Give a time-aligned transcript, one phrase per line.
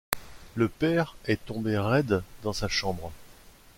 [0.55, 3.11] Le père est tombé raide dans sa chambre.